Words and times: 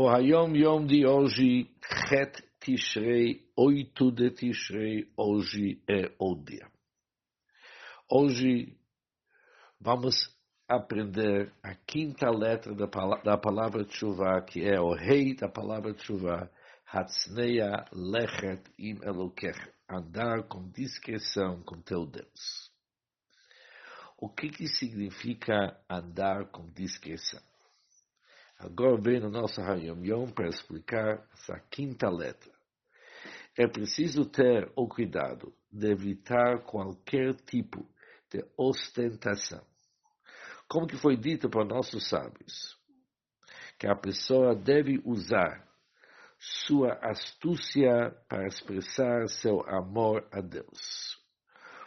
O 0.00 0.08
Hayom 0.08 0.54
Yom 0.54 0.86
de 0.86 1.04
hoje, 1.04 1.66
Het 2.08 2.40
Tishrei, 2.60 3.50
8 3.56 4.12
de 4.12 4.30
Tishrei, 4.30 5.12
hoje 5.16 5.82
é 5.88 6.14
o 6.20 6.36
dia. 6.36 6.70
Hoje 8.08 8.78
vamos 9.80 10.14
aprender 10.68 11.52
a 11.64 11.74
quinta 11.74 12.30
letra 12.30 12.76
da, 12.76 12.86
da 13.24 13.36
palavra 13.36 13.84
Tshuva, 13.86 14.40
que 14.42 14.64
é 14.64 14.80
o 14.80 14.94
rei 14.94 15.34
da 15.34 15.48
palavra 15.48 15.92
Tshuva, 15.92 16.48
Hatzneia 16.86 17.84
Lechet 17.92 18.62
Im 18.78 19.02
Elokech, 19.02 19.58
andar 19.90 20.44
com 20.44 20.70
discreção 20.70 21.60
com 21.64 21.82
teu 21.82 22.06
Deus. 22.06 22.70
O 24.16 24.28
que, 24.28 24.48
que 24.48 24.68
significa 24.68 25.76
andar 25.90 26.52
com 26.52 26.70
discreção? 26.70 27.47
Agora 28.58 29.00
vem 29.00 29.20
no 29.20 29.30
nosso 29.30 29.60
Hayom 29.60 30.04
Yom 30.04 30.30
para 30.30 30.48
explicar 30.48 31.24
essa 31.32 31.60
quinta 31.70 32.10
letra. 32.10 32.52
É 33.56 33.68
preciso 33.68 34.24
ter 34.24 34.70
o 34.74 34.88
cuidado 34.88 35.54
de 35.70 35.90
evitar 35.90 36.64
qualquer 36.64 37.34
tipo 37.34 37.86
de 38.30 38.44
ostentação. 38.56 39.64
Como 40.68 40.86
que 40.86 40.96
foi 40.96 41.16
dito 41.16 41.48
por 41.48 41.64
nossos 41.64 42.08
sábios, 42.08 42.76
que 43.78 43.86
a 43.86 43.94
pessoa 43.94 44.54
deve 44.54 45.00
usar 45.04 45.66
sua 46.38 46.94
astúcia 47.00 48.14
para 48.28 48.46
expressar 48.46 49.28
seu 49.28 49.60
amor 49.68 50.26
a 50.32 50.40
Deus. 50.40 51.16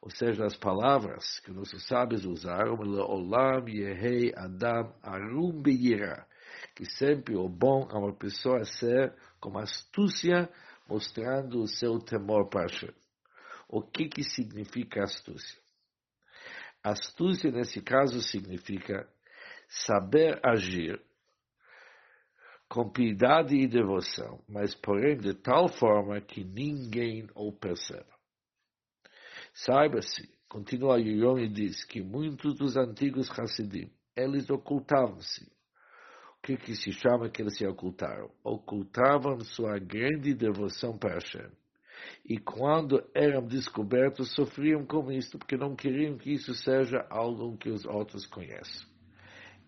Ou 0.00 0.10
seja, 0.10 0.44
as 0.44 0.56
palavras 0.56 1.38
que 1.40 1.52
nossos 1.52 1.86
sábios 1.86 2.24
usaram, 2.24 2.74
Olam 2.74 3.68
Yehei 3.68 4.32
Adam 4.34 4.92
Arum 5.02 5.62
Beirah, 5.62 6.26
que 6.74 6.84
sempre 6.84 7.36
o 7.36 7.48
bom 7.48 7.88
a 7.90 7.98
uma 7.98 8.14
pessoa 8.14 8.64
ser 8.64 9.14
com 9.40 9.58
astúcia, 9.58 10.48
mostrando 10.88 11.60
o 11.60 11.66
seu 11.66 11.98
temor 11.98 12.48
para 12.48 12.62
Hashem. 12.62 12.94
O 13.68 13.82
que, 13.82 14.08
que 14.08 14.22
significa 14.22 15.02
astúcia? 15.02 15.60
Astúcia, 16.82 17.50
nesse 17.50 17.80
caso, 17.80 18.20
significa 18.20 19.08
saber 19.68 20.40
agir 20.44 21.00
com 22.68 22.90
piedade 22.90 23.54
e 23.54 23.68
devoção, 23.68 24.42
mas 24.48 24.74
porém 24.74 25.16
de 25.18 25.34
tal 25.34 25.68
forma 25.68 26.20
que 26.20 26.42
ninguém 26.42 27.28
o 27.34 27.52
perceba. 27.52 28.12
Saiba-se, 29.52 30.28
continua 30.48 30.98
Yuyon 30.98 31.38
e 31.38 31.48
diz 31.48 31.84
que 31.84 32.02
muitos 32.02 32.56
dos 32.56 32.76
antigos 32.76 33.30
Hassidim, 33.30 33.92
eles 34.16 34.48
ocultavam-se 34.48 35.50
que, 36.42 36.56
que 36.56 36.74
se 36.74 36.92
chama 36.92 37.30
que 37.30 37.40
eles 37.40 37.56
se 37.56 37.66
ocultaram? 37.66 38.30
Ocultavam 38.42 39.40
sua 39.40 39.78
grande 39.78 40.34
devoção 40.34 40.98
para 40.98 41.14
Hashem. 41.14 41.50
E 42.24 42.38
quando 42.38 43.02
eram 43.14 43.46
descobertos, 43.46 44.34
sofriam 44.34 44.84
com 44.84 45.10
isso, 45.12 45.38
porque 45.38 45.56
não 45.56 45.76
queriam 45.76 46.18
que 46.18 46.32
isso 46.32 46.52
seja 46.54 47.06
algo 47.08 47.56
que 47.56 47.70
os 47.70 47.84
outros 47.84 48.26
conheçam. 48.26 48.88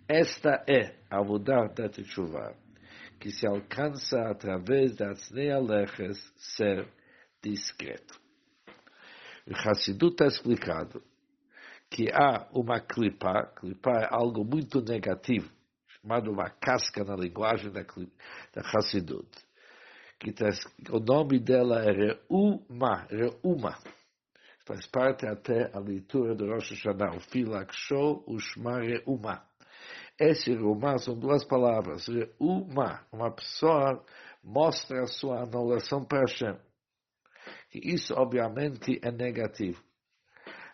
Esta 0.08 0.64
é 0.68 0.96
a 1.08 1.18
Avodah 1.18 1.68
da 1.68 1.88
Teshuvah, 1.88 2.54
que 3.20 3.30
se 3.30 3.46
alcança 3.46 4.20
através 4.28 4.96
das 4.96 5.30
nealeches 5.30 6.18
ser 6.36 6.88
discreto. 7.40 8.20
O 9.46 9.54
Hassidut 9.54 10.12
está 10.12 10.26
explicado 10.26 11.02
que 11.90 12.10
há 12.12 12.48
uma 12.52 12.80
clipa, 12.80 13.46
clipa 13.56 13.90
é 13.92 14.08
algo 14.10 14.44
muito 14.44 14.82
negativo, 14.82 15.48
chamado 16.04 16.30
uma 16.30 16.50
casca 16.50 17.02
na 17.02 17.16
linguagem 17.16 17.72
da, 17.72 17.80
da 17.82 18.62
Hassidut. 18.62 19.26
Que 20.20 20.32
tá, 20.32 20.48
o 20.90 21.00
nome 21.00 21.40
dela 21.40 21.82
é 21.82 21.90
Reuma, 21.90 23.06
Reuma. 23.10 23.76
Faz 24.66 24.86
parte 24.86 25.26
até 25.26 25.70
a 25.74 25.80
leitura 25.80 26.34
do 26.34 26.46
Rosh 26.46 26.70
Hashanah, 26.70 27.16
o 27.16 27.20
Filak 27.20 27.74
Show, 27.74 28.22
o 28.26 28.38
Shma 28.38 28.80
Reuma. 28.80 29.42
Esse 30.18 30.52
Reuma 30.52 30.98
são 30.98 31.18
duas 31.18 31.44
palavras. 31.44 32.06
Reuma, 32.06 33.04
uma 33.10 33.30
pessoa 33.30 34.04
mostra 34.42 35.02
a 35.02 35.06
sua 35.06 35.42
anulação 35.42 36.04
para 36.04 36.20
Hashem. 36.20 36.56
E 37.74 37.94
isso, 37.94 38.14
obviamente, 38.14 39.00
é 39.02 39.10
negativo. 39.10 39.82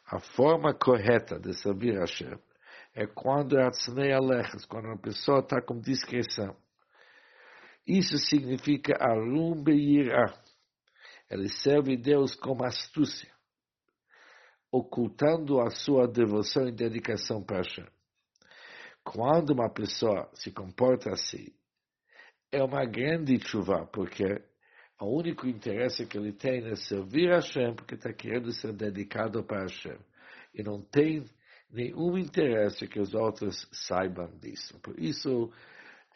A 0.07 0.19
forma 0.21 0.75
correta 0.75 1.39
de 1.39 1.55
servir 1.55 1.99
Hashem 1.99 2.37
é 2.95 3.07
quando 3.07 3.59
é 3.59 3.67
Atznei 3.67 4.13
Alechas, 4.13 4.65
quando 4.67 4.87
uma 4.87 4.99
pessoa 4.99 5.41
está 5.41 5.61
com 5.63 5.81
discreção. 5.81 6.57
Isso 7.87 8.17
significa 8.19 8.97
Arum 9.01 9.63
Beirah. 9.63 10.35
Ele 11.31 11.49
serve 11.49 11.97
Deus 11.97 12.35
com 12.35 12.63
astúcia, 12.65 13.33
ocultando 14.71 15.61
a 15.61 15.71
sua 15.71 16.09
devoção 16.09 16.69
e 16.69 16.73
dedicação 16.73 17.43
para 17.43 17.59
Hashem. 17.59 17.87
Quando 19.05 19.51
uma 19.51 19.73
pessoa 19.73 20.29
se 20.35 20.53
comporta 20.53 21.11
assim, 21.11 21.47
é 22.53 22.63
uma 22.63 22.85
grande 22.85 23.39
chuva, 23.47 23.87
porque 23.87 24.25
o 25.01 25.17
único 25.17 25.47
interesse 25.47 26.07
que 26.07 26.19
ele 26.19 26.33
tem 26.33 26.67
é 26.67 26.75
servir 26.75 27.31
Hashem, 27.31 27.75
porque 27.75 27.95
está 27.95 28.13
querendo 28.13 28.53
ser 28.53 28.73
dedicado 28.73 29.43
para 29.45 29.63
Hashem. 29.63 29.99
E 30.53 30.63
não 30.63 30.83
tem 30.83 31.25
nenhum 31.73 32.19
interesse 32.19 32.87
que 32.87 33.01
os 33.01 33.15
outros 33.15 33.69
saibam 33.73 34.31
disso. 34.39 34.79
Por 34.81 34.99
isso, 34.99 35.51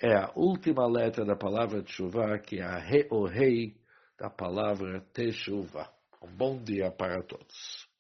é 0.01 0.15
a 0.15 0.33
última 0.35 0.87
letra 0.87 1.25
da 1.25 1.37
palavra 1.37 1.83
Teshuvah, 1.83 2.39
que 2.39 2.59
é 2.61 2.65
a, 2.65 2.81
o 3.11 3.27
rei 3.27 3.77
da 4.19 4.29
palavra 4.31 5.01
Teshuvah. 5.13 5.93
Um 6.23 6.37
bom 6.37 6.63
dia 6.63 6.91
para 6.91 7.23
todos. 7.23 7.94